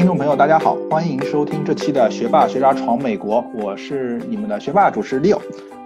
[0.00, 5.38] 听众朋友，大家好，欢迎收听这期的《学霸学渣闯美国》，我是你们的学霸主持 Leo。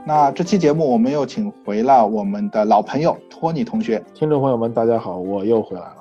[0.06, 4.00] 那这期节目我们又请回了我们的老朋友托尼同学。
[4.14, 5.96] 听众朋友们，大家好，我又回来了。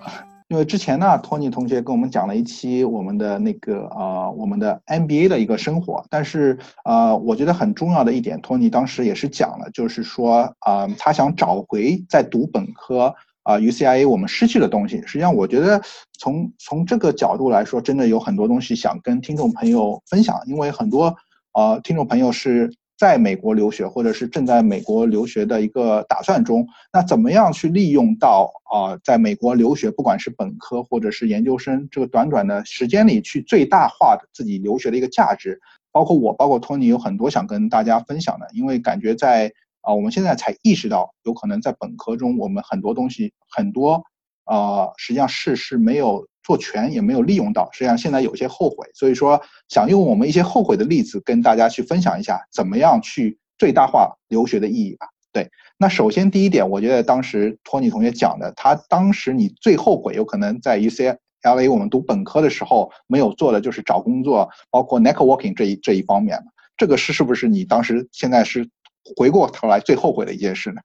[0.50, 6.56] 因为之前呢，托尼同学跟我们讲了一期我们的那个呃我们的 NBA 的一个生活，但是
[6.86, 13.16] 呃我觉得很重要的一点，托尼当时也是讲了，就是说啊他想找回在读本科。
[13.44, 15.82] 啊，UCIA 我们失去的东西，实际上我觉得
[16.18, 20.38] 从从这个角度来说，真的有很多东西想跟听众朋友分享。
[20.48, 21.14] 因为很多
[21.54, 35.60] 呃听众朋友是在美国留学，或者是正在美国留学的一个打算中，那怎么样去利用到啊在美国留学，不管是本科或者是研究生这个短短的时间里，去最大化自己留学的一个价值？
[35.92, 39.52] 包括我，包括托尼，有很多想跟大家分享的，因为感觉在。
[39.84, 44.02] 啊，我们现在才意识到，有可能在本科中，我们很多东西很多，
[44.46, 47.70] 呃，实际上是是没有做全，也没有利用到。
[47.74, 55.08] 实际上现在有些后悔，所以说想用我们一些后悔的例子跟大家去分享一下，怎么样去最大化留学的意义吧。
[55.34, 66.42] 对，那首先第一点，我觉得当时托尼同学讲的，他当时你最后悔有可能在 UCLA 我们读本科的时候没有做的就是找工作，包括 networking 这一这一方面
[66.78, 68.66] 这个是是不是你当时现在是？
[69.16, 70.82] 回过头来最后悔的一件事呢？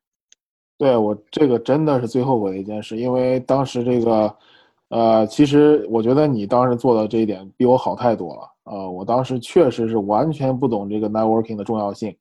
[0.76, 4.32] 对我这个真的是最后悔的一件事，因为当时这个，
[4.90, 8.42] 呃，其实我觉得你当时做的这一点比我好太多了。
[8.62, 12.16] 呃，我当时确实是完全不懂这个 networking 的重要性，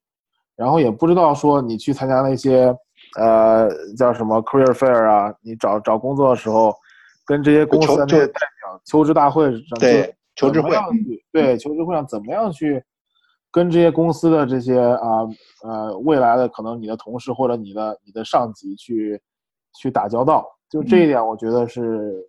[0.56, 2.74] 然后也不知道说你去参加那些，
[3.16, 6.74] 呃，叫什么 career fair 啊，你找找工作的时候，
[7.26, 10.70] 跟这些公司的代表求职大会上，对求职会，
[11.30, 12.82] 对求职会上怎么样去？
[13.50, 15.26] 跟这些公司的这些啊
[15.64, 19.20] 呃未来的可能你的同事或者你的你的上级去
[19.80, 22.28] 去打交道，就这一点我觉得是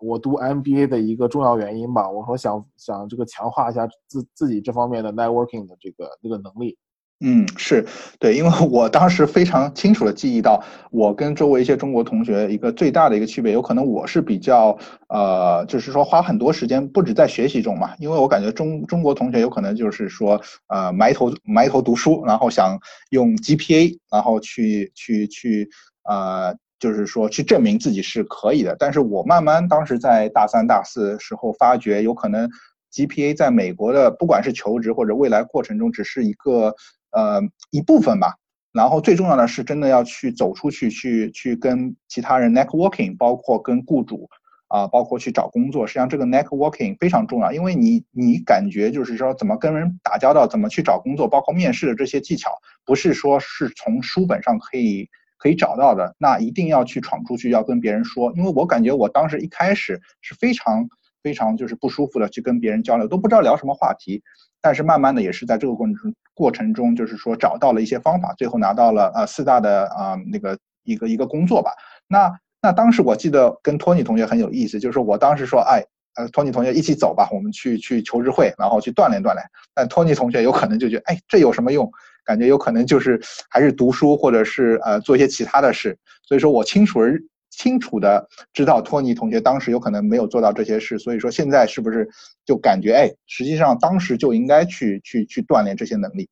[0.00, 2.08] 我读 MBA 的一个重要原因吧。
[2.08, 6.78] 我说想想这个强化一下自自己这方面的 networking 的这个这个能力。
[7.22, 7.84] 嗯，是
[8.18, 14.74] 对，因为我当时非常清楚的记忆到，我跟周围一些中国同学一个最大的一个区别，有可能我是比较
[15.10, 22.78] 呃，就是说花很多时间不止在学习中嘛，因为我感觉中中国同学有可能就是说呃埋头埋头读书，然后想
[23.10, 25.68] 用 GPA，然后去去去
[26.08, 32.48] 呃，就是说去证明自己是可以的，但是我慢慢当时在大三大四时候发觉，有可能
[32.90, 36.74] GPA 在美国的不管是求职或者未来过程中，只是一个。
[37.12, 37.40] 呃，
[37.70, 38.36] 一部分吧。
[38.72, 44.28] 然后最重要的是，真的要去走出去，去去跟其他人 networking，包括跟雇主
[44.68, 45.84] 啊，包括去找工作。
[45.84, 52.52] 实际上，这个 networking 非常重要，因为你你感觉就是说，怎么跟人打交道，怎么去找工作，包括面试的这些技巧，
[52.84, 56.14] 不是说是从书本上可以可以找到的。
[56.16, 58.32] 那一定要去闯出去，要跟别人说。
[58.36, 60.88] 因为我感觉我当时一开始是非常
[61.24, 64.22] 非常就是不舒服的去跟别人交流，都不知道聊什么话题。
[64.62, 71.70] 但是慢慢的也是在这个过程过程中，就是说找到了一些方法，最后拿到了呃四大的啊那个一个一个工作吧。
[72.08, 72.30] 那
[72.62, 75.84] 那当时我记得跟托尼同学很有意思，就是我当时说，哎，
[76.16, 79.44] 呃托尼同学一起走吧，我们去去求职会，然后去锻炼锻炼。
[79.74, 81.90] 但托尼同学有可能就觉得，哎，这有什么用？
[82.24, 85.96] 感觉有可能就是还是读书或者是呃做一些其他的事。
[86.22, 87.20] 所以说我清楚而。
[87.60, 92.08] 清楚的知道托尼同学当时有可能没有做到这些事，所以说现在是不是
[92.46, 96.26] 就感觉哎，实际上当时就应该去去去锻炼这些能力。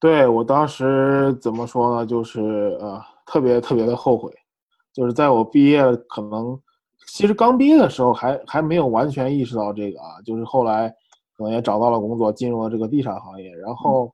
[0.00, 2.04] 对我当时怎么说呢？
[2.04, 2.40] 就是
[2.80, 4.32] 呃，特别特别的后悔，
[4.92, 6.60] 就是在我毕业可能
[7.06, 10.92] 其实刚毕业的时候还还没有完全意识到这个啊，就是后来
[11.36, 14.12] 可能也找到了工作，进入了这个地产行业，然后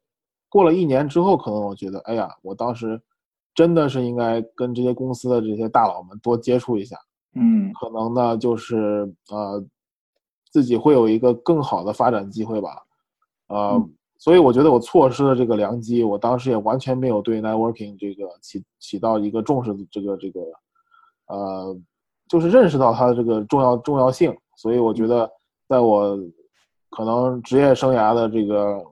[0.51, 3.01] 过了一年之后，可能我觉得哎呀，我当时。
[3.55, 6.97] 真的是应该跟这些公司的这些大佬们多接触一下，
[7.35, 9.65] 嗯，可能呢就是呃，
[10.51, 12.83] 自己会有一个更好的发展机会吧，
[13.47, 13.89] 呃，
[14.19, 20.41] 所以我觉得我错失了这个良机，我当时也完全没有对 networking 这个起起到一个重视的这个这个，
[21.29, 21.77] 呃，
[22.29, 25.31] 就是认识到它的这个重要重要性，所以我觉得
[25.69, 26.19] 在我
[26.91, 28.83] 可能职业生涯的这个。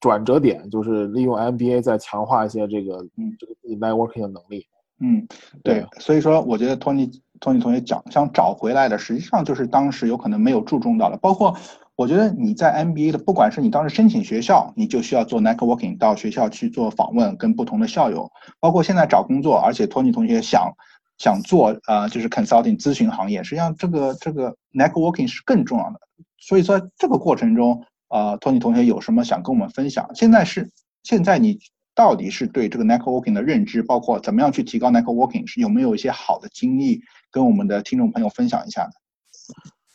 [0.00, 4.66] 转折点就是利用 MBA 再强化一些这个嗯这个 networking 的能力。
[5.02, 5.26] 嗯，
[5.62, 11.16] 对，所以说我觉得托尼托尼同学讲想找回来的，实际上就是当时有可能没有注重到的。
[11.16, 11.56] 包括
[11.96, 18.30] 我觉得你在 MBA 的，不管是你当时申请学校，你就需要做 networking，到学校去做访问，跟不同的校友。
[18.58, 20.70] 包括现在找工作，而且托尼同学想
[21.16, 26.00] 想做呃就是 consulting 咨询行业，实际上这个这个 networking 是更重要的。
[26.38, 27.82] 所以说这个过程中。
[28.10, 30.08] 啊，托尼同学有什么想跟我们分享？
[30.14, 30.70] 现在是
[31.02, 31.58] 现在你
[31.94, 38.90] 到底是对这个 networking 的认知，包括怎么样去提高 networking，是有没有一些好的经历跟我们的听众朋友分享一下呢？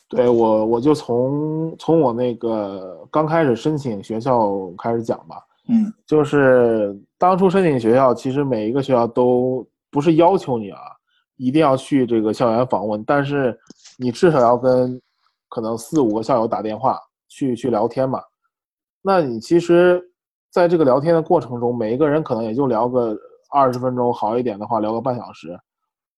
[0.08, 5.38] 对我，我就从从我那个刚开始申请学校开始讲吧。
[5.68, 10.80] 嗯，就是当初申请学校，其实每一个学校都不是要求你啊，
[11.38, 13.58] 一定要去这个校园访问，但是
[13.98, 15.02] 你至少要跟
[15.50, 17.00] 可能四五个校友打电话
[17.36, 18.22] 去去聊天嘛。
[19.02, 20.02] 那你其实
[20.50, 23.16] 在这个聊天的过程中，每一个人可能也就聊个
[23.52, 25.60] 二十分钟，好一点的话聊个半小时。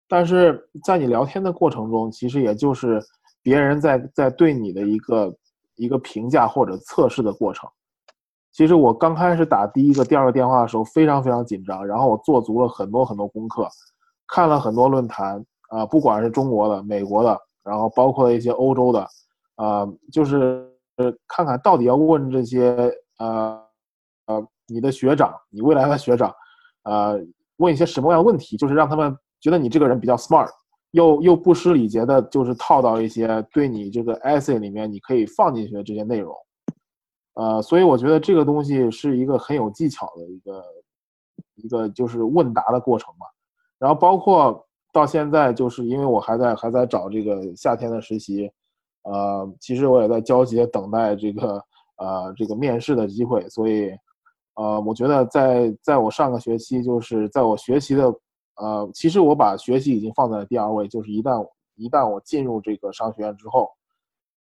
[0.08, 3.02] 但是在你聊天的过程中，其实也就是
[3.42, 5.36] 别人在在对你的一个
[5.76, 7.68] 一个评价或者测试的过程。
[8.54, 11.86] 其实我刚开始打第一个、第二个电话的时候，非常非常紧张。
[11.86, 13.68] 然后我做足了很多很多功课，
[14.28, 19.08] 看了很多论坛啊，不管是中国的、美国的，然后包括一些欧洲的，
[19.56, 20.67] 啊，就是
[20.98, 23.64] 呃看看到底要问这些呃
[24.28, 26.34] 呃你的学长、你未来的学长，
[26.84, 27.20] 呃，
[27.58, 30.50] 问一些什么样的问题，就是让他们觉得你这个人比较 smart，
[30.92, 36.36] 又又不失礼节的，就是套到一些对你这个 essay 里面你可以放进去的这些内容。
[37.36, 40.64] 呃，所以我觉得这个东西是一个很有技巧的一个
[41.56, 43.26] 一个就是问答的过程嘛。
[43.80, 48.52] 然后包括到现在，就是因为我还在还在找这个夏天的实习，
[49.10, 51.62] 呃，其实我也在焦急的等待这个
[51.98, 53.48] 呃这个面试的机会。
[53.50, 53.92] 所以，
[54.56, 58.14] 呃，我觉得在在我上个学期，就是在我学习的
[58.58, 63.70] 呃，其实我把学习已经放在了第二位，就是一旦一旦我进入这个商学院之后。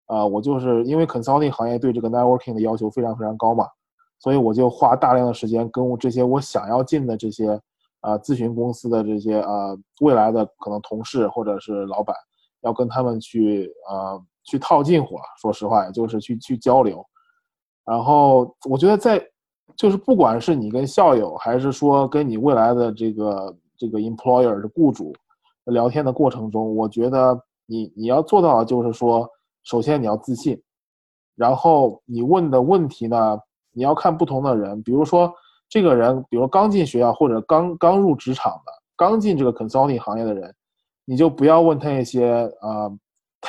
[0.10, 3.68] 啊，我就是因为 consulting 行业对这个 networking 的要求非常非常高嘛，
[4.20, 7.50] 所以我就花大量的时间跟这些我想要进的这些
[8.00, 12.16] 啊咨询公司的这些呃未来的可能同事或者是老板，
[12.62, 17.06] 要跟他们去呃去套近乎，说实话，也就是去去交流。
[17.86, 19.24] 然后我觉得在
[19.76, 25.14] 就是不管是你跟校友，还是说跟你未来的这个这个 employer 的雇主
[25.66, 29.30] 聊天的过程中，我觉得你你要做到的就是说。
[29.64, 30.58] 首先你要自信，
[31.36, 33.38] 然后你问的问题呢，
[33.74, 35.30] 你要看不同的人，比如说
[35.68, 40.56] 这个人，比如刚进学校或者刚刚入职场的，刚进这个 consulting 行业的人，
[41.04, 42.98] 你就不要问他一些呃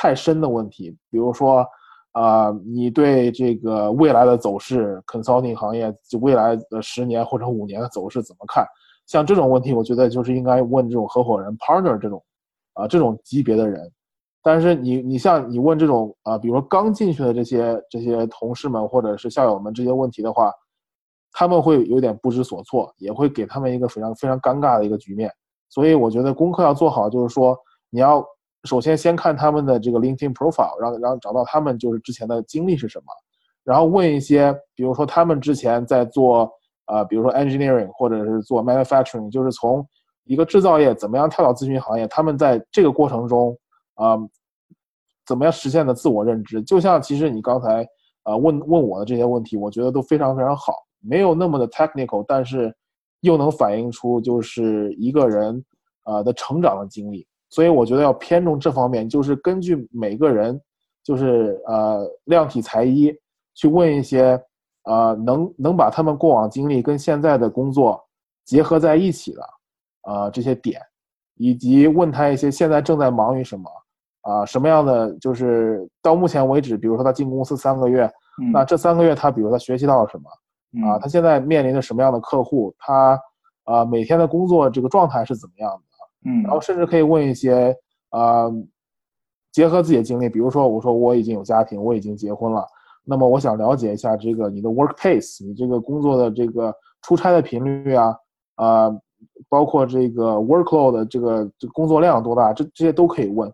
[0.01, 1.65] 太深的问题，比如说
[2.13, 8.65] 啊，你对这个未来的走势，consulting 行业就未来的十年或者五年的走势怎么看？
[9.07, 12.23] 像这种问题，我觉得就是应该问这种合伙人 partner 这种
[12.75, 13.91] 啊这种级别的人。
[14.41, 20.49] 但是你你像你问这种啊，比如说刚进去的这些这些同事们或者是校友们这些问题的话，
[21.33, 25.29] 他们会有点不知所措，也会给他们一个非常非常尴尬的一个局面。
[25.67, 27.57] 所以我觉得功课要做好，就是说
[27.89, 28.25] 你要
[28.63, 33.05] 首先先看他们的这个 LinkedIn profile，然后然后找到他们就是之前的经历是什么，
[33.63, 36.51] 然后问一些，比如说他们之前在做
[36.85, 39.87] 啊，比如说 engineering 或者是做 manufacturing，就是从
[40.25, 43.57] 一个制造业怎么样跳到咨询行业，他们在这个过程中。
[43.95, 44.15] 啊，
[45.25, 46.61] 怎么样实现的自我认知？
[46.63, 47.85] 就像其实你刚才
[48.23, 52.73] 啊问问我的这些问题，我觉得都非常非常好，没有那么的 technical，但是
[53.19, 55.61] 又能反映出就是一个人
[56.03, 57.27] 啊的成长的经历。
[57.49, 60.59] 所以我觉得要偏重这方面，就是根据每个人，
[61.03, 63.13] 就是呃量体裁衣，
[63.55, 64.41] 去问一些
[64.83, 68.01] 呃能能把他们过往经历跟现在的工作
[68.45, 69.41] 结合在一起的
[70.03, 70.81] 呃这些点，
[71.35, 73.69] 以及问他一些现在正在忙于什么。
[74.21, 78.03] 啊，什么样的就是到目前为止，比如说他进公司三个月，
[78.51, 80.29] 那这三个月他，比如他学习到了什么？
[80.87, 82.75] 啊，他现在面临着什么样的客户？
[82.77, 83.19] 他
[83.63, 85.88] 啊，每天的工作这个状态是怎么样的？
[86.25, 87.75] 嗯，然后甚至可以问一些
[88.09, 88.49] 啊，
[89.51, 92.65] 结合自己的经历，比如说我说我已经有家庭，我已经结婚了，
[93.03, 98.15] 那么我想了解一下这个你的 work pace，你这个工作的这个出差的频率啊，
[98.55, 98.89] 啊，
[99.47, 103.51] 包括这个 workload 的这个这工作量多大，这这些都可以问。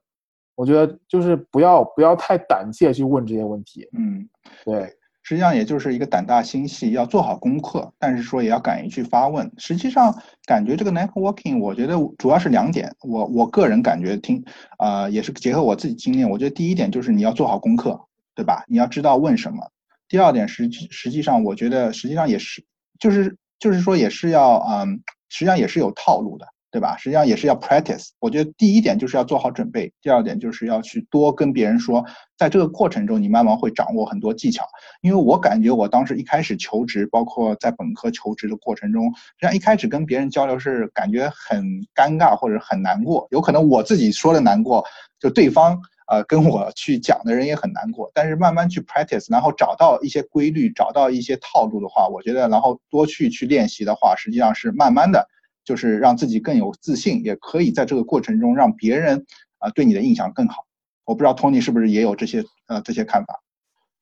[0.55, 3.88] 我觉得就是不要不要太胆怯去问这些问题。
[3.91, 4.25] 嗯，
[4.63, 4.89] 对，
[5.27, 9.51] 实际上也就是一个胆大心细，要做好功课，但是说也要敢于去发问。
[9.58, 10.15] 实际上，
[10.46, 12.96] 感觉这个 networking，我觉得主要是两点。
[13.01, 14.46] 我我个人感觉听，
[14.77, 18.00] 啊，也是结合我自己经验，我觉得第一点就是你要做好功课，
[18.36, 18.63] 对吧？
[18.67, 19.72] 你要知道问什么。
[20.08, 22.63] 第二点实际实际上，我觉得实际上也是，
[23.00, 26.46] 就是就是说也是要，嗯，实际上也是有套路的。
[26.75, 26.98] 对吧？
[26.98, 28.10] 实际上也是要 practice。
[28.20, 32.03] 我觉得第一点就是要做好准备，第二点就是要去多跟别人说，
[32.38, 34.65] 在这个过程中你慢慢会掌握很多技巧。
[35.00, 41.63] 因为我感觉我当时一开始求职，包括在本科求职的过程中，实际上一开始跟别人交流是感觉很
[41.96, 43.25] 尴尬或者很难过。
[43.32, 44.84] 有可能我自己说的难过，
[45.17, 45.79] 就对方
[46.12, 48.12] 呃跟我去讲的人也很难过。
[48.13, 55.25] 但是慢慢去 practice，然后找到一些规律，找到一些套路的话，我觉得然后多去去练习的话，实际上是慢慢的。
[55.65, 59.25] 就是让自己更有自信，也可以在这个过程中让别人
[59.57, 60.63] 啊对你的印象更好。
[61.03, 63.41] 我不知道 Tony 是不是也有这些呃这些看法。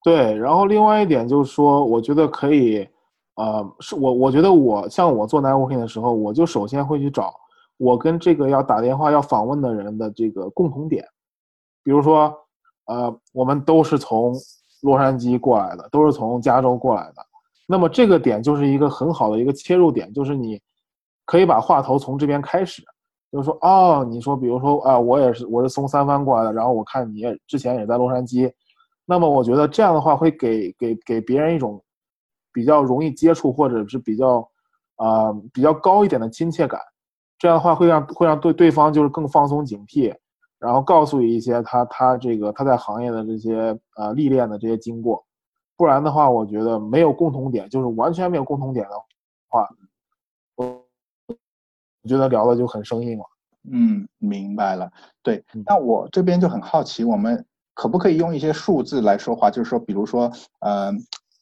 [0.04, 2.88] 对，然后另外一点就是说，我觉得可以，
[3.36, 7.34] 呃，是我我觉得我像我做 networking 的时候，我就首先会去找
[7.78, 11.06] 我跟这个要打电话要访问的人的这个共同点，
[11.84, 12.34] 比如说，
[12.86, 14.36] 呃，我们都是从
[14.82, 17.26] 洛杉矶过来的，都是从加州过来的，
[17.66, 20.62] 那么这个点就是一个很好的一个切入点，就是你
[21.34, 22.84] 可以把话头从这边开始，
[23.32, 28.54] 就是说，哦，你说，比如说啊，我也是我是从三藩过来的，然后我看你也之前也在洛杉矶。
[29.04, 31.84] 那么我觉得这样的话会给给给别人一种
[32.54, 34.48] 比较容易接触或者是比较
[34.98, 36.80] 啊比较高一点的亲切感，
[37.40, 40.16] 这样的话会让会让对对方就是更放松警惕，
[40.60, 45.26] 然后告诉一些他他这个他在行业的这些呃历练的这些经过，
[45.76, 48.92] 不然的话我觉得没有共同点，就是完全没有共同点的
[49.50, 49.68] 话，
[52.04, 53.26] 我觉得聊的就很生硬了。
[53.72, 54.92] 嗯，明白了。
[55.22, 57.44] 对，那我这边就很好奇，我们。
[57.76, 59.50] 可不可以用一些数字来说话？
[59.50, 60.94] 就是说，比如说，呃，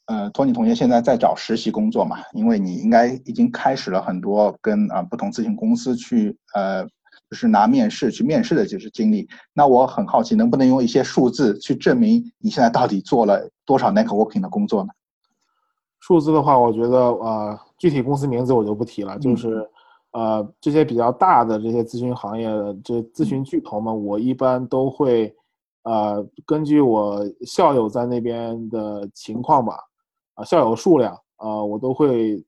[0.06, 2.20] 呃，托尼同学现在在找实习工作嘛？
[2.32, 6.86] 因为你应该已经开始了很多跟啊不同咨询公司去呃，
[7.30, 9.28] 就是拿面试去面试的就是经历。
[9.54, 14.90] 那我很好奇，能不能用一些数字去证明你现在到底做了多少 networking 的工作呢？
[16.00, 19.20] 数字的话，我觉得呃，具体公司名字我就不提了。
[19.20, 19.70] 就是
[20.12, 25.36] 呃，这些比较大的这些咨询行业的这咨询巨头们，我一般都会。
[25.84, 29.80] 呃，根据我校友在那边的情况吧，
[30.36, 32.40] 啊，校友数量，啊，我都会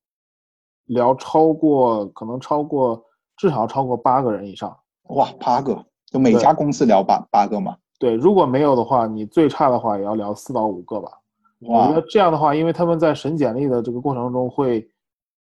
[0.86, 3.04] 聊超过，可能超过
[3.36, 4.78] 至少超过八个人以上。
[5.16, 7.76] 哇，八个，就每家公司聊八八个嘛？
[7.98, 11.10] 对，如果没有的话，你最差的话也要聊四到五个吧。
[11.62, 14.88] 我觉得这样的话，因为他们在审简历的这个过程中会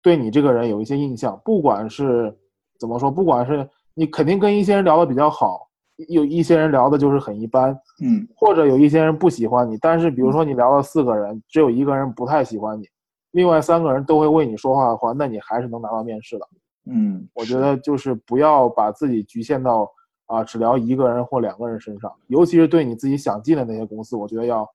[0.01, 2.35] 对你这个人有一些印象，不管是
[2.79, 5.65] 怎么说，不管是你肯定跟一些人聊的比较好。
[6.09, 7.71] 有一些人聊的就是很一般，
[8.03, 12.85] 嗯，或者有一些人不喜欢你，但是比如说你聊了四个人，只有一个人不太喜欢你，
[13.31, 16.47] 另外三个人都会为你说话的话，那你还是能拿到面试的。
[16.85, 19.91] 嗯，我觉得就是不要把自己局限到
[20.27, 24.69] 啊只聊一个人或两个人身上，尤其是对你自己想进的那些公司，我觉得要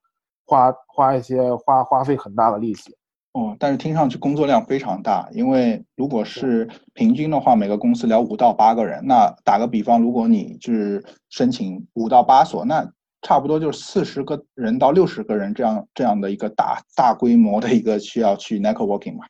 [0.44, 2.92] 花花一些花花费很大的力气。
[3.32, 12.86] 哦，但是听上去工作量非常大，因为如果是平均的话，每个公司聊五到八个人，那打个比方，如果你是申请五到八所，那
[13.22, 19.24] 差不多就是四十个人到六十个人这样这样的一个大大规模的一个需要去 networking 嘛。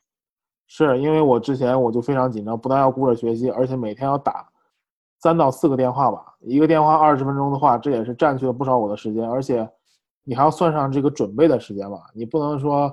[0.66, 4.48] 是因为我之前我就非常紧张，不但要顾着学习，而且每天要打
[5.20, 9.70] 三到四个电话吧，一个电话二十分钟的话，这也是占据了不少我的时间，而且
[10.24, 12.92] 你还要算上这个准备的时间吧，你不能说。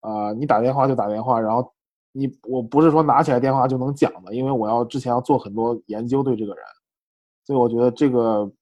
[0.00, 1.72] 啊，你打电话就打电话，然后
[2.12, 6.64] 你我不是说拿起来电话就能讲的，因为我要之前要做很多研究对这个人，
[7.44, 8.52] 所以我觉得这个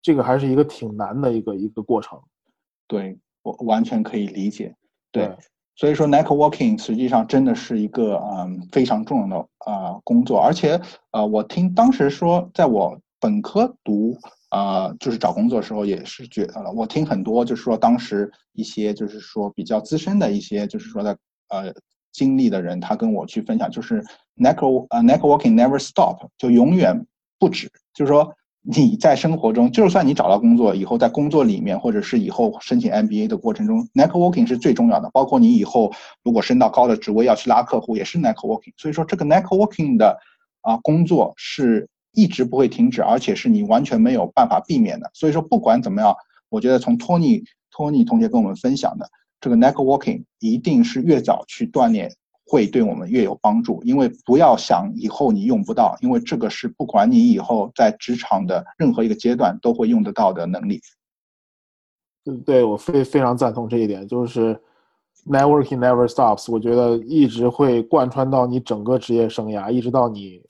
[0.00, 2.20] 这个还是一个挺难的一个一个过程。
[2.86, 4.74] 对我完全可以理解。
[5.10, 5.34] 对，
[5.76, 10.80] 所以说 networking 实际上真的是一个嗯非常重要的啊工作，而且
[11.12, 14.16] 呃我听当时说，在我本科读。
[14.52, 21.16] 呃，就是找工作的时候也是觉得，我听很多就是说当时一些就是说比较资深的一些就是说的
[21.48, 21.72] 呃
[22.12, 24.04] 经历的人，他跟我去分享，就是
[24.36, 27.06] network 呃 networking never stop，就永远
[27.38, 27.70] 不止。
[27.94, 28.30] 就是说
[28.60, 35.08] 你在生活中，就算你找到工作以后，在工作里面或者是以后申请 MBA 的过程中，networking 是最重要的。
[35.14, 35.90] 包括你以后
[36.22, 38.74] 如果升到高的职位要去拉客户，也是 networking。
[38.76, 40.18] 所以说这个 networking 的
[40.60, 41.88] 啊工作是。
[42.12, 45.10] 一直不会停止，而且是你完全没有办法避免的。
[45.14, 46.14] 所以说，不管怎么样，
[46.48, 49.08] 我觉得从托尼托尼同学跟我们分享的
[49.40, 52.12] 这个 networking，一定是越早去锻炼，
[52.46, 53.82] 会对我们越有帮助。
[53.82, 60.80] 因为不要想以后你用不到，因为这个是不管你以后在职场的任何一个阶段都会用得到的能力。
[62.24, 64.60] 对，对我非非常赞同这一点，就是
[65.26, 66.52] networking never stops。
[66.52, 70.42] 我觉得一直会贯穿到你整个职业生涯，一直到你。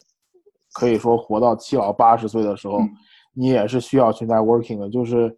[0.73, 2.81] 可以说活到七老八十岁的时候，
[3.35, 4.89] 你也是需要去 networking 的。
[4.89, 5.35] 就是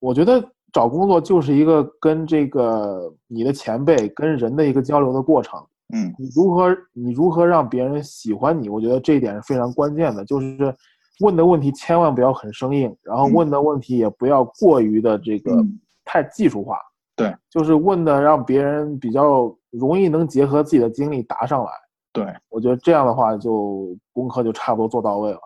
[0.00, 0.42] 我觉得
[0.72, 5.58] 找工作就是一个跟这个你的前辈跟人的一个交流的过程。
[5.94, 8.68] 嗯，你如何你如何让别人喜欢你？
[8.68, 10.24] 我觉得这一点是非常关键的。
[10.24, 10.74] 就是
[11.20, 15.62] 问的问题千万不要很生硬，然后问的问题也不要过于的这个
[16.04, 16.78] 太技术化。
[17.14, 21.70] 对，就是问的让别人比较容易能结合自己的经历答上来。
[22.14, 25.38] 对，我觉得这样的话，就功课就差不多做到位了。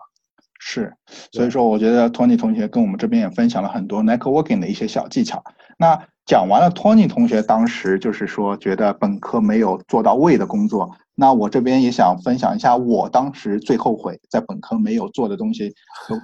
[0.59, 0.93] 是，
[1.31, 5.43] 所以说我觉得托尼同学跟我们这边也分享了很多 networking 的一些小技巧。
[5.77, 15.73] 那讲完了，托尼同学当时就是说觉得本科没有做到位的工作，那我这边也想分享一下我当时最后悔在本科没有做的东西，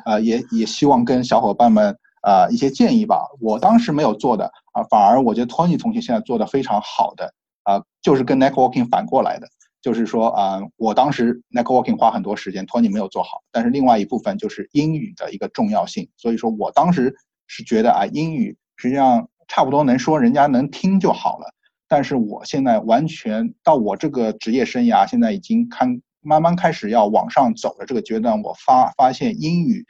[0.05, 3.25] 呃，也也希望跟小伙伴们呃一些建议吧。
[3.39, 7.33] 我当时没有做的啊，反而我觉得 Tony 同学现在做的非常好的
[7.63, 9.47] 啊，就是跟 networking 反过来的，
[9.85, 17.15] 就是说啊，我当时 networking 花很多时间，Tony 没有做好，但是另外一部分就是英语的一个重要性，所以说我当时
[17.45, 21.53] 是觉得啊，英语实际上差不多能说，人家能听就好了。
[21.87, 29.85] 但是我现在完全到我这个职业生涯，现在已经看慢慢开始要往上走的这个阶段，我发发现英语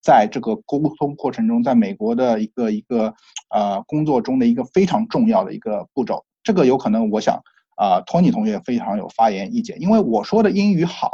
[0.00, 3.12] 在这个沟通过程中，在美国的一个一个
[3.52, 6.24] 呃工作中的一个非常重要的一个步骤。
[6.44, 7.42] 这个有可能我想
[7.80, 11.12] 啊，托尼同学非常有发言意见，因为我说的英语好，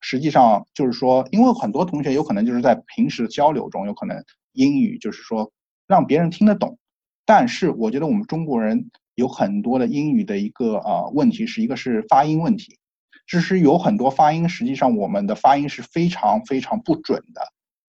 [0.00, 5.52] 实际上就是说，因为很多同学有可能就是在平时的交流中，有可能英语就是说
[5.86, 6.78] 让别人听得懂，
[7.24, 8.90] 但是我觉得我们中国人。
[9.18, 12.78] 有很多的英语的一个呃问题，是一个是发音问题，
[13.26, 17.40] 就是有很多发音，实际上我们的发音是非常非常不准的，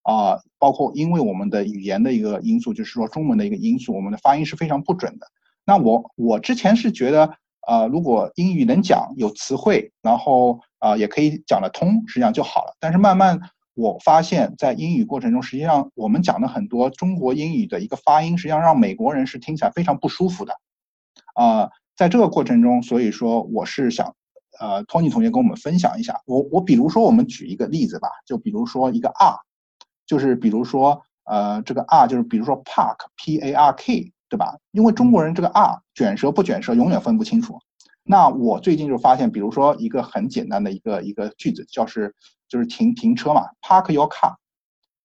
[0.02, 5.26] 啊，包括因为我们的语言的一个因素，就是说中文的一个因素，我们的发音是非常不准的。
[5.64, 12.75] 那我我之前是觉得，呃，如果英语能讲，有词汇，然后啊也可以讲得通，实际上就好了。
[12.78, 13.40] 但是慢慢
[13.75, 20.54] 我发现，在英语过程中，实际上我们讲的很多中国英语的一个发音，实际上让美国人是听起来非常不舒服的。
[21.35, 24.14] 啊，在这个过程中，所以说我是想，
[24.61, 26.21] 呃，托尼同学跟我们分享一下。
[26.26, 29.37] 我我比如说，我们举一个例子吧，就比如说一个 R，
[30.06, 34.57] 就是比如说，呃，这个 R 就是比如说 Park，P A R K，对吧？
[34.73, 37.59] 因为中国人这个 R 卷舌不卷舌永远分不清楚。
[38.02, 42.14] 那我最近就发现，比如说一个很简单的一个一个句子，就是
[42.49, 44.35] 就是停停车嘛，Park your car，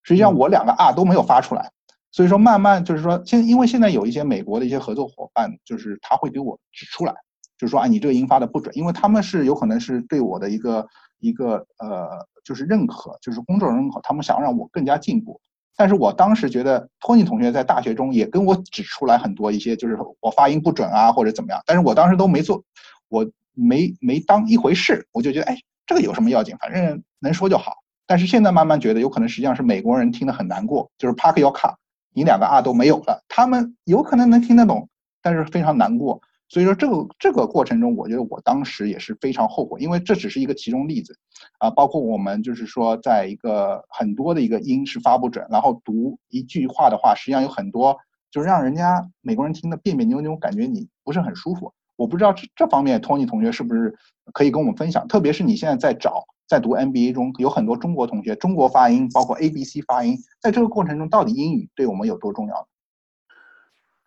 [0.04, 1.72] 实际上我两个 R 都没有发出来。
[2.12, 7.14] 所以说，慢慢就是说，现因为现在有一些美国的一些合作伙伴，就是他会给我指出来，
[7.56, 10.88] 就是说啊，你这个音发的不准，因为他们是有可能是对我的一个
[11.20, 12.10] 一个呃，
[12.44, 15.40] 就是认可，就是工作认可，他们想让我更加进步。
[15.80, 22.62] 但是我当时觉得，托尼同学在大学中也跟我指出来很多一些，就是我发音不准啊，或者怎么样，但是我当时都没做，
[23.08, 27.72] 我没没当一回事，我就觉得，哎，这个有什么要紧，反正能说就好。
[28.06, 31.74] 但是现在慢慢觉得，有可能实际上是美国人听得很难过，就是 park your car。
[32.14, 34.90] 你两个 r 都没有了，他们有可能能听得懂，
[35.22, 36.22] 但是非常难过。
[36.50, 41.16] 所以说这个这个过程中，我觉得我当时也是非常后悔，因为这只是一个其中例子，
[41.60, 47.96] 啊，包括我们就是说，在一个很多的一个音是发不准，然后读一句话的话，实际上有很多
[48.32, 51.72] 就是让人家美国人听得别别扭扭，感觉你不是很舒服。
[51.96, 53.96] 我不知道这这方面托尼同学是不是
[54.34, 56.26] 可以跟我们分享，特别是你现在在找。
[56.48, 62.68] 在读 MBA 中有很多中国同学，中国发音包括 ABC 发音，在这个过程中，到底英语对我们有多重要？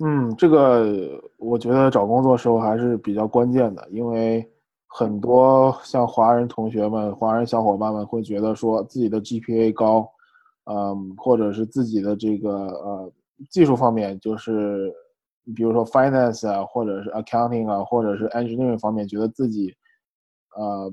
[0.04, 4.46] 嗯，这个我觉得找工作时候还是比较关键的，因为
[4.86, 10.08] 很多像华人同学们、华人小伙伴们会觉得说自己的 GPA 高，
[10.64, 13.12] 嗯，或者是自己的这个呃
[13.50, 14.92] 技术方面，就是
[15.54, 19.72] 比如说 finance 啊，或者是 accounting 啊，或者是 engineering 方面，觉得自己
[20.56, 20.92] 呃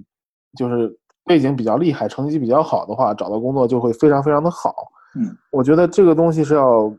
[0.58, 0.98] 就是。
[1.26, 4.74] 背景比较厉害，成绩比较好的话，找到工作就会非常非常的好。
[5.15, 6.91] 嗯，我觉得这个东西是要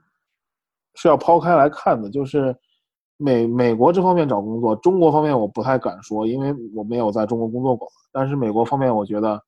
[0.94, 2.56] 是要抛开来看的，就是
[3.16, 7.88] 美美国这方面找工作，中国方面我不太敢说，因为我没有在中国工作过。
[8.12, 9.42] 但是美国方面，我觉得，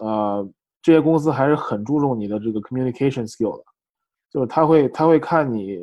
[0.00, 0.48] 呃，
[0.80, 3.64] 这些公司还是很注重你的这个 communication skill 的，
[4.30, 5.78] 就是他会他会看你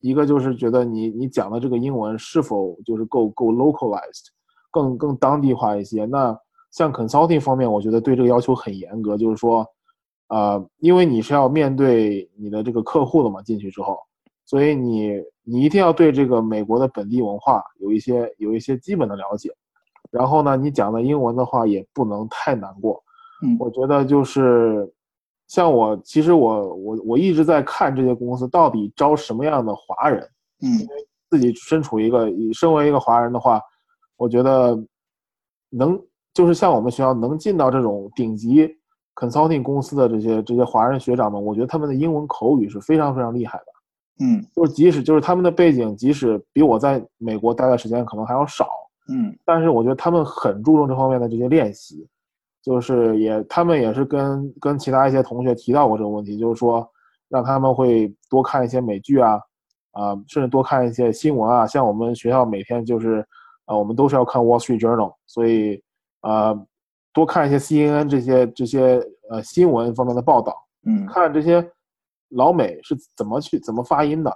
[0.00, 4.26] 一个就是觉得你你讲的这个英文是否就是够够 localized，
[4.70, 6.04] 更更当地化一些。
[6.04, 6.36] 那
[6.70, 9.66] 像 consulting 方面，我觉得对这个要求很严格，就是说，
[10.32, 13.98] 呃，因为你是要面对你的这个客户的嘛，进去之后，
[14.46, 19.50] 所以你你一定要对这个美国的本地文化有一些有一些基本的了解，
[20.10, 23.02] 然后呢，你讲的英文的话也不能太难过。
[23.44, 24.90] 嗯，我觉得就是
[25.48, 30.26] 像我，其实我我我一直在看这些公司到底招什么样的华人。
[30.62, 33.60] 嗯，因为自己身处一个身为一个华人的话，
[34.16, 34.82] 我觉得
[35.68, 36.00] 能。
[36.34, 38.66] 就是像我们学校能进到这种顶级
[39.14, 43.64] consulting 公司的这些这些华人学长们，我觉得他们的英文口语是非常非常厉害的。
[44.24, 48.68] 嗯，就是即使就是他们的背景，即使比我在美国待的时间可能还要少，
[49.08, 52.06] 嗯，但是我觉得他们很注重这方面的这些练习，
[52.62, 56.88] 就是也他们也是跟跟其他一些同学提到过这个问题，就是说
[57.28, 59.40] 让他们会多看一些美剧啊，
[59.92, 61.66] 啊，甚至多看一些新闻啊。
[61.66, 63.26] 像我们学校每天就是
[63.64, 65.82] 啊，我们都是要看 Wall Street Journal，所以。
[66.22, 66.56] 呃，
[67.12, 71.64] 多看一些 CNN 这些这些呃新闻方面的报道，嗯，看这些
[72.30, 74.34] 老美是怎么去怎么发音的，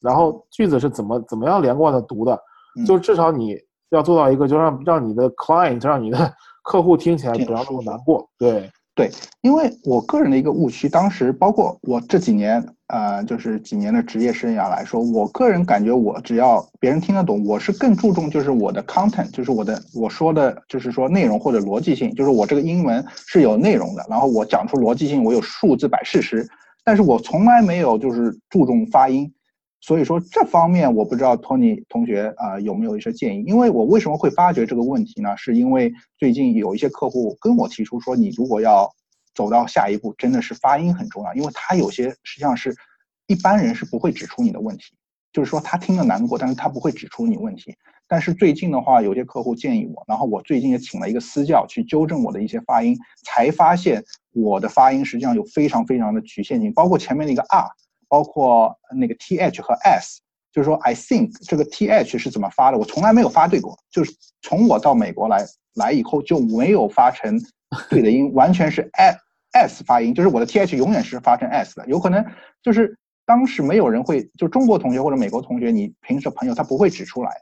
[0.00, 2.38] 然后句子是怎么怎么样连贯的读的，
[2.86, 3.56] 就至少你
[3.90, 6.18] 要做到一个，就让让你的 client，让你的
[6.64, 8.28] 客户听起来不要那么难过。
[8.38, 26.48] 对，对，因为我个人的一个误区，当时包括我这几年，呃，就是几年的职业生涯来说，我个人感觉，我只要别人听得懂，我是更注重就是我的 content，就是我的我说的，就是说内容或者逻辑性，就是我这个英文是有内容的，然后我讲出逻辑性，我有数字摆事实，
[26.84, 29.32] 但是我从来没有就是注重发音。
[29.86, 33.44] 所以说这方面我不知道托尼同学啊有没有一些建议？
[33.46, 35.36] 因为我为什么会发觉这个问题呢？
[35.36, 38.90] 是因为最近有一些客户跟我提出说，你如果要
[39.34, 42.74] 走到下一步，真的是发音很重要，因为他有些实际上是
[43.26, 44.84] 一般人是不会指出你的问题，
[45.34, 47.76] 就是说他听了难过，但是他不会指出你问题。
[48.08, 57.68] 但是最近的话，有些客户建议我，然后我最近也请了一个私教去纠正我的一些发音，才发现我的发音实际上有非常非常的局限性，包括前面的一个 r。
[58.14, 60.20] 包括那个 T H 和 S，
[60.52, 63.76] 就是说 I think 这个 T H 是怎么发的，我从来没有发对过。
[63.90, 67.36] 就是从我到美国来来以后就没有发成
[67.90, 69.18] 对的音，完全是 S
[69.50, 71.84] S 发音，就是我的 T H 永远是发成 S 的。
[71.88, 72.24] 有可能
[72.62, 72.96] 就是
[73.26, 77.32] 当时没有人会，就中国同学或者美国同学，你平时朋友他不会指出来，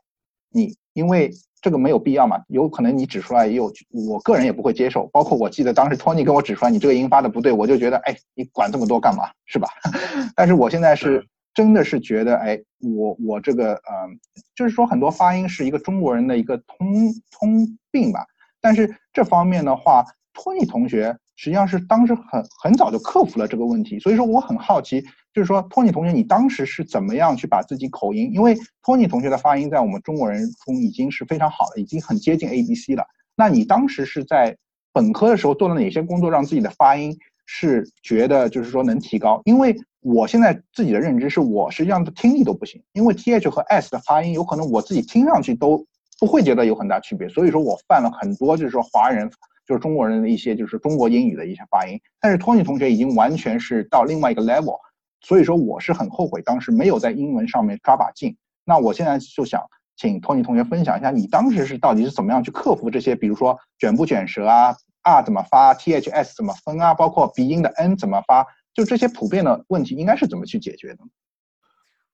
[0.52, 1.30] 你因为。
[1.64, 2.42] 这个没有必要嘛？
[2.48, 5.06] 有可能你指出来也有，我个人也不会接受。
[5.12, 9.30] 包括我记得当时托尼跟我指出来，你这个音发的不对，我就觉得，哎，你管这么多干嘛？
[9.46, 9.68] 是吧？
[10.34, 14.18] 但是我现在是真的是觉得，哎，我我这个，嗯，
[14.56, 18.26] 就是说很多发音是一个中国人的一个通通病吧。
[18.60, 25.04] 但是这方面的话，托尼同学实际上是当时很很早就克服了这个问题，所以说我很好奇。
[25.32, 28.30] 就是说，托尼同学，你当时是怎么样去把自己口音？
[28.34, 33.04] 因为托尼同学的发音在我们中国人中已经是非常好的，已经很接近 A B C 了。
[33.34, 34.54] 那你当时是在
[34.92, 37.16] 本科的时候做了哪些工作，让自己的发音
[37.46, 39.40] 是觉得就是说能提高？
[39.46, 45.82] 因为我现在自己的认知是我实际上的听力都不行，因为 T H 和 S 的发音有可能我自己听上去都
[46.20, 49.30] 不会觉得有很大区别，所以说我犯了很多就是说华人
[49.66, 51.98] 就是中国人的一些就是中国英语的一些发音。
[52.20, 54.76] 但是托尼同学已经完全是到另外一个 level。
[55.22, 58.36] 所以说我是很后悔当时没有在英文上面抓把劲。
[58.64, 59.62] 那我现在就想
[59.96, 70.98] 请托尼同学分享一下，你当时是到底是怎么样去克服这些，比如说卷不卷舌啊，r 怎么发，t h s 怎么分啊，包括鼻音的 n 怎么发，就这些普遍的问题应该是怎么去解决的？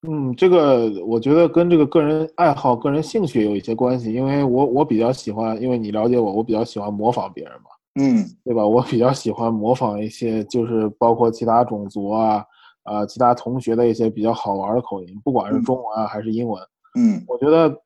[0.08, 8.66] 嗯，这个我觉得跟这个个人爱好、个人兴趣有一些关系，因为我我比较喜欢，因为你了解我，我比较喜欢模仿别人嘛，嗯，对吧？
[8.66, 12.44] 我比较喜欢模仿一些，就是包括其他种族啊。
[12.88, 16.62] 啊，其他同学的一些比较好玩的口音，不管是中文啊还是英文，
[16.98, 17.82] 嗯，我觉得，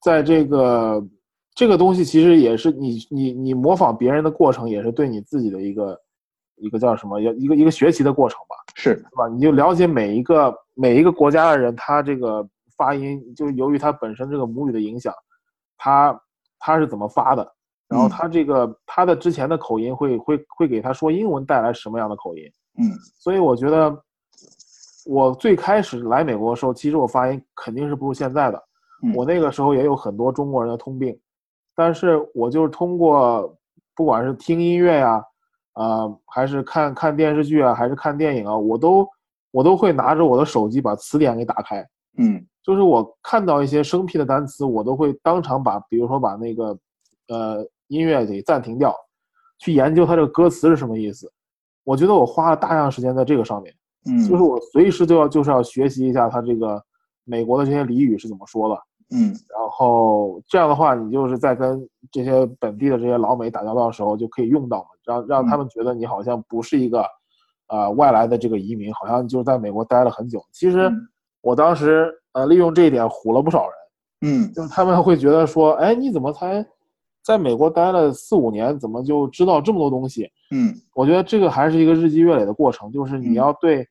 [0.00, 1.04] 在这个
[1.52, 6.00] 这个东西其实也是你你你模仿别人的过程，也是对你自己的一个
[6.56, 9.26] 一个叫什么，一个一个学习的过程吧，是是吧？
[9.28, 15.12] 你就了解每一个每一个国家的人，他这个发音，就由于他本身这个母语的影响，
[15.76, 16.16] 他
[16.60, 17.52] 他是怎么发的，
[17.88, 22.44] 然后他这个他的之前的口音会会会给他说英文带来什么样的口音，
[22.78, 24.02] 嗯，所以我觉得。
[25.06, 28.62] 我最开始来美国的时候，其实我发音肯定是不如现在的。
[29.14, 31.16] 我那个时候也有很多中国人的通病，
[31.76, 33.56] 但是我就是通过，
[33.94, 35.22] 不管是听音乐呀，
[35.74, 39.06] 啊，还是看看电视剧啊，还是看电影啊，我都
[39.52, 41.86] 我都会拿着我的手机把词典给打开。
[42.18, 46.76] 嗯，就是我看到一些生僻的单词，我都会当场把，比如说把那个
[47.28, 48.92] 呃音乐给暂停掉，
[49.58, 51.30] 去研究它这个歌词是什么意思。
[51.84, 53.72] 我觉得我花了大量时间在这个上面。
[54.06, 56.82] 嗯，就是我随时都要就是要学习一下他这个
[57.24, 58.80] 美国的这些俚语是怎么说的，
[59.16, 67.04] 嗯，然后这样的话，你就是在跟这些本地的这些老美打交道的时候就可以用到嘛，让让他们觉得你好像不是一个，
[67.68, 70.40] 呃，外来的这个移民，好像就是在美国待了很久。
[70.52, 70.90] 其实
[71.40, 73.72] 我当时呃利用这一点唬了不少人，
[74.46, 76.64] 嗯，就是他们会觉得说，哎，你怎么才？
[77.24, 80.30] 在美国待了四五年，怎么就知道这么多东西？
[80.52, 83.84] 嗯，我觉得这个还是一个日积月累的过程，就是你要对。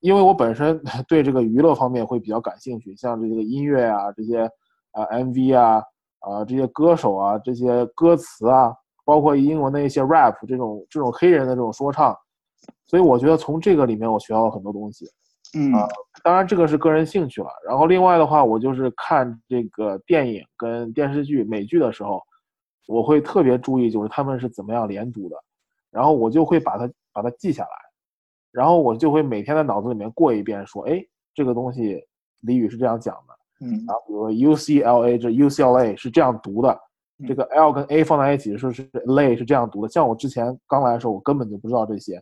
[0.00, 4.42] 因为我本身 对这个娱乐方面会比较感兴趣，像这个音乐啊，这些
[4.92, 5.82] 啊 MV 啊，
[6.20, 12.16] 啊这些歌手啊，这些歌词啊，包括英文的一些 rap 这种这种黑人的这种说唱，
[12.86, 15.06] 所以我觉得从这个里面我学到了很多东西。
[15.56, 15.72] 嗯，
[16.24, 17.48] 当然这个是个人兴趣了。
[17.66, 22.20] 然后另外的话，我就是看这个电影跟电视剧美剧的时候，
[22.86, 25.36] 我会特别注意就是他们是怎么样连读的，
[25.90, 27.85] 然后我就会把它把它记下来。
[28.56, 32.02] 然后我就会每天在脑子里面过一遍，说，哎，这个东西
[32.42, 36.80] 俚语是这样讲的，嗯，然后比如说 UCLA 这 UCLA 是这样读的，
[37.28, 39.92] 这个 L 跟 A 放在一起说是 lay 是这样读的。
[39.92, 42.18] 像我之前刚来的时候，我根本就不知道这些，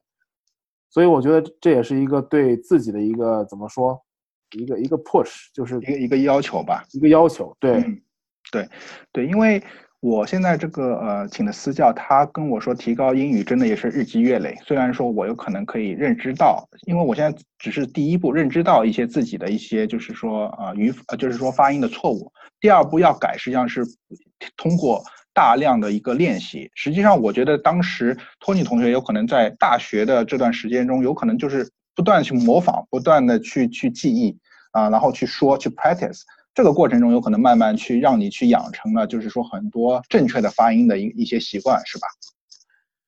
[0.90, 3.96] 所以我觉得这也是一个对自己的一个怎么说，
[4.56, 7.80] 一个一个 push，就是一个一个要求吧，一个要求，对，
[8.50, 8.68] 对，
[9.12, 9.62] 对，因为。
[10.04, 14.54] 我现在这个呃请的私教，他跟我说提高英语真的也是日积月累。
[14.62, 22.30] 虽然说我有可能可以认知到，因为我现在只是第一步认知到一些自己的一些就是说啊语呃就是说发音的错误。
[22.60, 23.82] 第二步要改，实际上是
[24.58, 26.70] 通过大量的一个练习。
[26.74, 34.36] 实际上，我觉得当时托尼同学有可能在大学的这段时间中，有可能就是不断去模仿，不断的去去记忆
[34.72, 36.20] 啊，然后去说去 practice。
[36.54, 42.06] 这个过程中有可能慢慢去让你去养成了，就是说很多正确的发音的一一些习惯，是吧？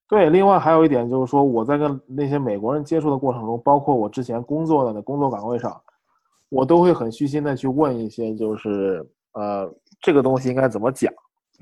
[0.09, 5.81] 对，另外还有一点就是说，我在跟那些美国人接触的过程中，包括我之前工作的那工作岗位上，
[6.49, 11.13] 我都会很虚心的去问一些，就是呃，这个东西应该怎么讲，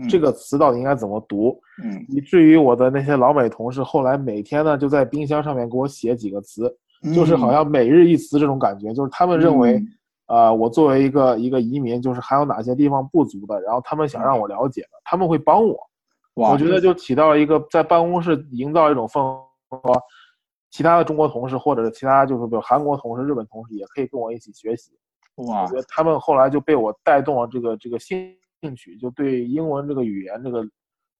[0.08, 6.74] 这个词到底应该怎么读，嗯，以至于我的那些老美同事后来每天呢就在冰箱上面给我写几个词，
[7.14, 9.82] 就是好像每日一词这种感觉，就是他们认为。
[10.26, 15.78] 啊，我作为一个一个移民，就是还有哪些地方不足的，然后他们想让我了解的，他们会帮我。
[16.32, 19.22] 我觉得就起到了一个在办公室营造一种氛
[19.70, 20.00] 围，
[20.70, 24.92] 其他的中国同事或者是其他就是比如韩国同事、日本同事也可以跟我一起学习。
[25.37, 30.64] 哇，我觉得他们后来就被我带动了这个这个兴兴趣，就对英文这个语言这个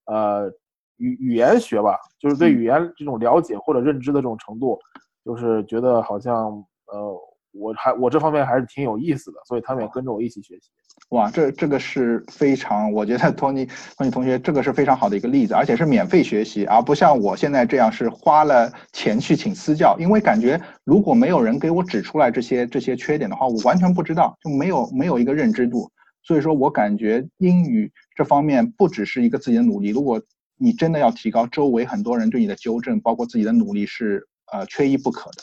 [0.07, 0.51] 呃
[0.97, 4.79] 语语言学吧，就是对语言这种了解或者认知的这种程度，
[5.25, 6.47] 就是觉得好像
[6.87, 7.15] 呃。
[7.55, 10.71] 我还我这方面还是挺有意思的，所以他们也跟着我一起学习。
[11.11, 19.97] 哇，这这个是非常，我觉得托尼托尼同学这个是非常好的一个例子，而且是免费学习，而不像我现在这样是花了钱去请私教。
[19.99, 25.91] 因为感觉如果没有人给我指出来这些这些缺点的话，我完全不知道，就没有没有一个认知度。
[26.23, 30.23] 所以说我感觉英语这方面不只是一个自己的努力，如果
[30.57, 35.43] 你真的要提高，周围很多人对你的纠正，包括自己的努力是呃缺一不可的。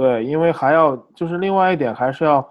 [0.00, 2.42] 对，因为还要就是另外一点，还是要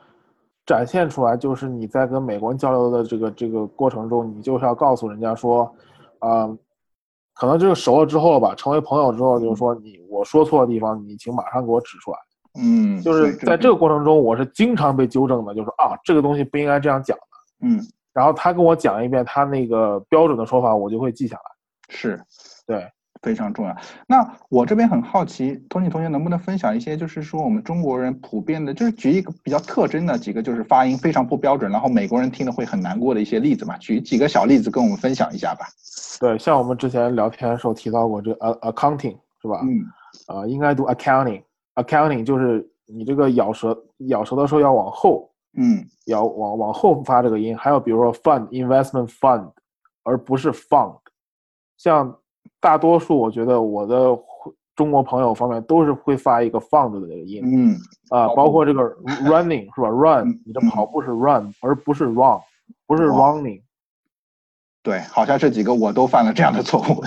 [0.68, 5.64] 展现出来，就是你在跟美国人交流的这个这个过程中，你就是要告诉人家说，
[6.20, 6.48] 啊，
[7.34, 12.18] 可能就是熟了之后吧，成为朋友之后，就是说你我说错的地方，你请马上给我指出来。
[12.62, 17.68] 嗯，就是在这个过程中，我是经常被纠正的，就是啊，这个东西不应该这样讲的。
[17.68, 17.80] 嗯，
[18.14, 21.42] 然后他跟我讲一遍他那个标准的说法，我就会记下来。
[21.90, 22.24] 是，
[22.68, 22.88] 对。
[23.22, 23.76] 非常重要。
[24.08, 33.78] 那我这边很好奇，托尼同学能不能分享一些，就是说我们中国人普遍的，就是举一个比较特征的几个，就是发音非常不标准，然后美国人听了会很难过的一些例子嘛？
[33.78, 35.66] 举几个小例子跟我们分享一下吧。
[36.20, 39.62] 对，像我们之前聊天的时候提到过这个 accounting 是吧？
[39.64, 39.86] 嗯。
[40.28, 43.78] 啊，应该读 accounting，accounting 就是你这个咬舌
[44.08, 47.58] 咬舌的时候要往后，嗯，要往往后发这个音。
[47.58, 49.52] 还有比如说 fund，investment fund，
[50.04, 50.98] 而不是 fund，
[51.78, 52.18] 像。
[52.60, 54.18] 大多数我觉得我的
[54.76, 57.78] 中国朋友方面都是会发一个 fund 的这个音，嗯
[58.10, 58.82] 啊，包括这个
[59.24, 62.40] running 是吧？run 你的跑步是 run 而不是 run，
[62.88, 63.62] 不是 running。
[64.82, 67.04] 对，好像这几个我都犯了这样的错误。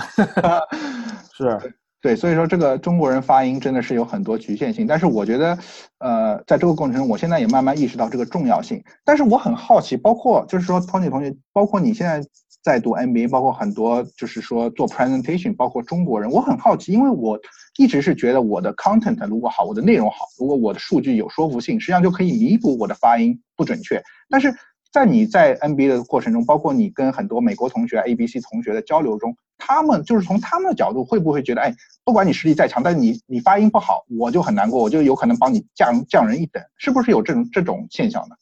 [1.35, 5.57] 是，对，所以说这个中国人发音真的是有很多局限性，但是我觉得，
[5.97, 8.83] 呃，在这个过程中，我现在也慢慢意识到这个重要性。
[9.03, 12.23] 但是我很好奇，包括就是说 Tony 同学，包括你现在。
[12.63, 17.37] 在读 MBA，包括很多就是说做 presentation，包括中国人，我很好奇，因为我
[17.77, 24.01] 一直是觉得我的 content 如果好，我的内容好，如果我的数据有说服性，实际上就可以弥补我的发音不准确。
[24.29, 24.55] 但是
[24.93, 31.73] 在你在 MBA 的过程中，包括你跟很多美国同学、ABC 同学的交流中，他们就是从他们的角度，会不会觉得，哎，
[32.05, 38.35] 不管你实力再强，但你你发音不好，我就很难过，我就有可能帮你降降人一等，是不是有这种这种现象呢？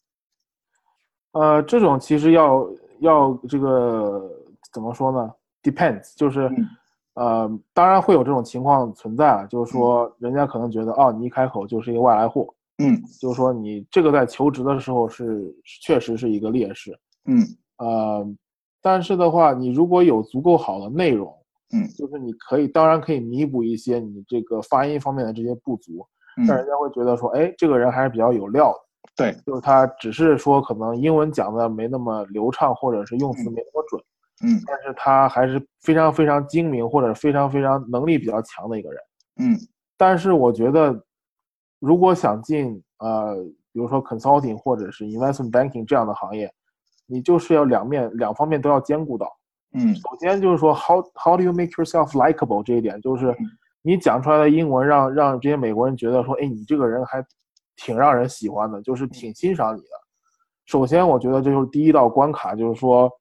[1.31, 2.69] 呃，这种其实要。
[3.01, 4.29] 要这个
[4.71, 5.31] 怎么说呢
[5.63, 6.49] ？Depends，就是，
[7.15, 17.43] 呃，当然会有这种情况存在啊，就是说，人家可能觉得，哦，你一开口就是一个外来户，嗯，就是说你这个在求职的时候是确实是一个劣势，嗯，
[17.77, 18.25] 呃，
[18.81, 21.35] 但是的话，你如果有足够好的内容，
[21.73, 26.05] 嗯，就是你可以，当然可以弥补一些你这个发音方面的这些不足，
[26.47, 28.79] 但人家会觉得说，哎，这个人还是比较有料的。
[29.13, 34.01] 对，就是他只是说可能英文讲的没那么流畅，或者是用词没那么准，
[34.43, 38.99] 嗯，但是他还是非常非常精明，或者非常非常能力比较强的一个人，
[39.39, 39.59] 嗯，
[39.97, 41.03] 但是我觉得，
[41.79, 43.35] 如果想进呃，
[43.73, 46.51] 比如说 consulting 或者是 investment banking 这样的行业，
[47.05, 49.29] 你就是要两面两方面都要兼顾到，
[49.73, 53.35] 嗯，首先就是说 how how do you make yourself likable 这一点，就是
[53.81, 57.23] 你讲出来的英文让让这些美国人觉得说，哎，你这个人还。
[57.75, 59.87] 挺让人喜欢的，就是挺欣赏你的。
[60.65, 63.11] 首先，我觉得这就是第一道关卡，就是说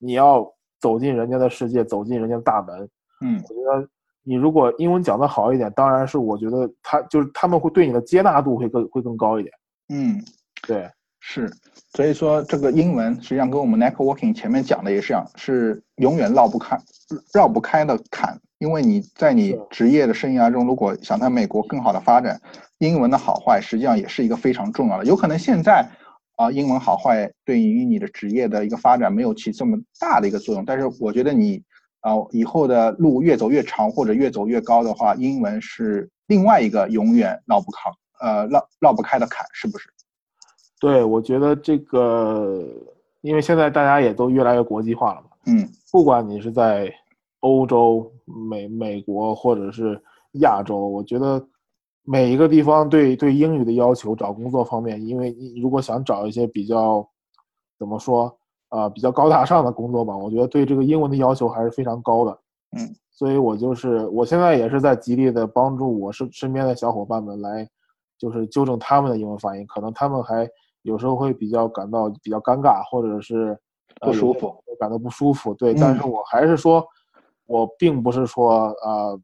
[0.00, 0.46] 你要
[0.80, 2.88] 走进人家的世界，走进人家的大门。
[3.20, 3.88] 嗯，我觉得
[4.22, 9.54] 你如果英文讲得好一点，当然是我觉得他就是他们会对你的接纳度会更会更高一点。
[9.88, 10.20] 嗯，
[10.66, 10.90] 对。
[11.24, 11.48] 是，
[11.94, 16.76] 所以说这个英文实际上跟我们 networking 前面讲的也是一样，是永远绕不开、
[17.32, 18.36] 绕不开的坎。
[18.58, 22.40] 因为你在你职业的生涯中，如果想在美国更好的发展，
[22.78, 25.04] 英文的好坏实际上也是一个非常重要的。
[25.04, 25.88] 有可能现在
[26.36, 31.62] 啊，英文好坏对于你的职业的一个发展没有起这么大的一个作用，但是我觉得你
[32.00, 39.88] 啊以后的路越走越长或者越走越高的话，英文是另外一个永远绕不开呃绕绕不开的坎，是不是？
[40.82, 42.62] 对，我觉得这个，
[43.22, 46.92] 因为现在大家也都越来越国际化了嘛，嗯，不管你是在。
[47.44, 50.00] 欧洲、美美国或者是
[50.34, 51.44] 亚洲，我觉得
[52.04, 57.04] 每一个地方对对英语的要求，找工作方面，因为你如果想找一些比较
[57.76, 58.32] 怎么说
[58.68, 62.30] 啊，比较高大上的工作吧，我觉得对这个英文的要求还是非常高的。
[62.78, 67.68] 嗯，所以我就是我现在也是在极力的帮助我身身边的小伙伴们来，
[68.16, 70.48] 就是纠正他们的英文发音，可能他们还
[70.82, 73.58] 有时候会比较感到比较尴尬，或者是
[74.00, 75.54] 不舒服，感到不舒服。
[75.54, 76.86] 对，但是我还是说。
[77.44, 79.20] 我并不是说呃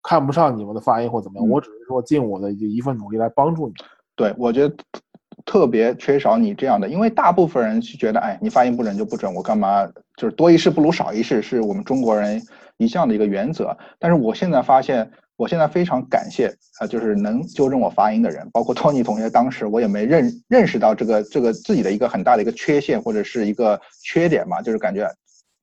[0.00, 3.74] 看不上你们的发音或怎么样，我只是说尽我的一份努力来帮助你。
[4.14, 4.74] 对，我觉得
[5.44, 9.84] 特别缺少你这样的，因为大部分人是觉得，哎，你发音不准就不准，我干嘛？
[10.16, 12.40] 就是多一事不如少一事，是我们中国人
[12.78, 13.76] 一向的一个原则。
[13.98, 19.28] 但是我现在发现，我现在非常感谢啊，就是能纠正我发音的人，包括托尼同学。
[19.28, 25.08] 当时我也没认认识到这个这个自己的一个很大的一个缺陷或者是一个缺点嘛，就是感觉。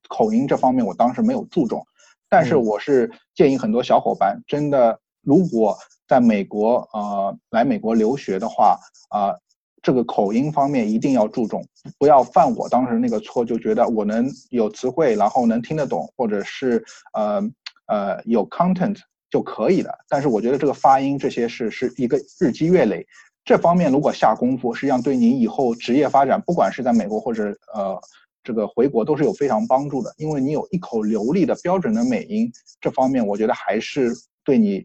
[0.06, 1.84] 口音这方面，我当时没有注重，
[2.28, 9.34] 但是我是建议很多小伙伴，真的如果在美国呃来美国留学的话啊，
[9.82, 11.66] 这个口音方面一定要注重，
[11.98, 16.84] 不要犯我当时那个错，就觉得我能有词汇，然后能听得懂，或者是
[17.14, 17.42] 呃
[17.86, 18.98] 呃有 content
[19.34, 19.90] 就可以了。
[20.08, 23.04] 但是我觉得这个发音这些是是一个日积月累，
[23.44, 27.44] 这方面如果下功夫，实际上对你以后职业发展，不管是在美国或者
[27.74, 28.00] 呃。
[28.46, 34.12] 这个回国都是有非常帮助的，因为你有一口流利的标准的美音，这方面我觉得还是
[34.44, 34.84] 对你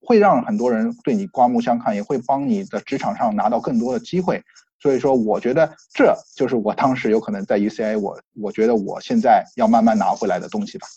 [0.00, 4.42] 会让很多人对你刮目相看，也会帮你的职场上拿到更多的机会。
[4.82, 10.88] 所以说，我觉得这就是我当时有可能在 UCI，我我觉得我现在要慢慢拿回来的东西吧。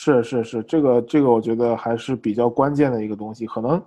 [0.00, 3.82] 是是是，这个这个我觉得还是比较关键的一个东西，可能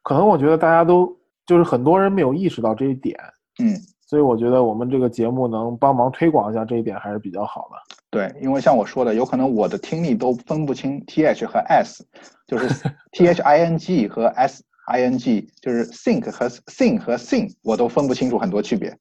[0.00, 1.12] 可能我觉得大家都
[1.44, 3.18] 就是很多人没有意识到这一点，
[3.58, 3.74] 嗯。
[4.08, 7.96] 所以我觉得我们这个节目能帮忙推广一下这一点还是比较好的。
[8.08, 12.06] 对，因为像我说的，有可能我的听力都分不清 T H 和 S，
[12.46, 12.68] 就是
[13.10, 18.96] T H I N G 和 S I N G，就是 think 和 sing 和 sing，我都分不清楚很多区别。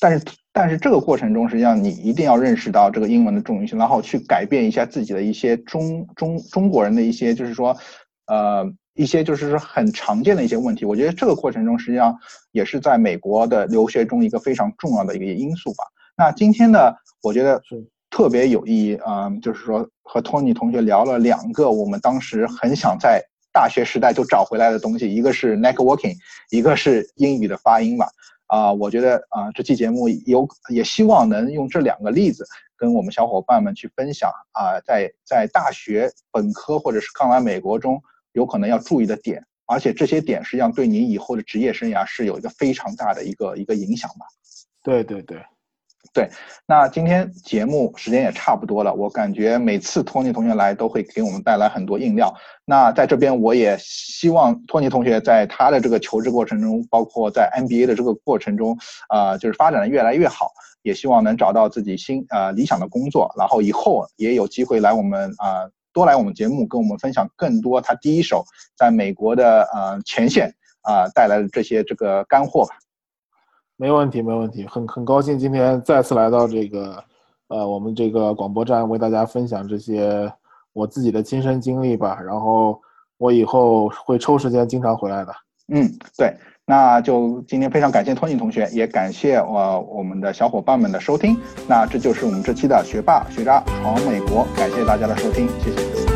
[0.00, 7.76] 但是，但是这个过程中，实际上你一定要认识到这个英文的重要性，然后去改变一下自己的一些中中中国人的一些，就是说，
[8.26, 8.72] 呃。
[8.94, 12.14] 一些就是说很常见的一些问题，我觉得这个过程中实际上
[12.50, 15.84] 也是在美国的留学中一个非常重要的一个因素吧。
[16.14, 16.92] 那今天呢，
[17.22, 23.18] 我觉得是特别有意义啊，就是说和托尼同学聊了两个我们当时很想在
[23.50, 26.14] 大学时代就找回来的东西，一个是 networking，
[26.50, 28.06] 一个是英语的发音吧。
[28.52, 32.44] 啊，我觉得啊这期节目有也希望能用这两个例子
[32.76, 38.02] 跟我们小伙伴们去分享啊，在在大学本科或者是刚来美国中。
[38.34, 44.24] 有可能要注意的点，而且这些点实际上对您以后的职业生涯是有一个非常大的一个一个影响吧。
[44.82, 45.36] 对对对，
[46.12, 46.28] 对。
[46.66, 52.34] 那今天节目时间也差不多了，我感觉每次托尼同学来都会给我们带来很多硬料。
[52.64, 58.76] 那在这边我也希望托尼同学在他的这个求职过程中，包括在 MBA 的这个过程中，
[59.08, 60.50] 啊，就是发展的越来越好，
[60.82, 65.68] 也希望能找到自己心呃理想的工作，然后以后也有机会来我们啊。
[65.94, 68.42] 多来我们节目，跟我们分享更多他第一手
[68.78, 72.76] 在美国的呃前线啊带来的这些这个干货吧。
[73.76, 77.02] 没问题，没问题，很很高兴今天再次来到这个
[77.48, 80.32] 呃我们这个广播站，为大家分享这些
[80.72, 82.20] 我自己的亲身经历吧。
[82.24, 82.80] 然后
[83.18, 85.32] 我以后会抽时间经常回来的。
[85.72, 86.34] 嗯，对。
[86.64, 91.36] 那就今天非常感谢托尼同学，也感谢我我们的小伙伴们的收听。
[91.68, 96.11] 那这就是我们这期的学霸学渣闯美国，感谢大家的收听，谢谢。